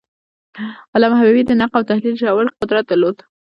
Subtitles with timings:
[0.93, 3.17] علامه حبیبي د نقد او تحلیل ژور قدرت درلود.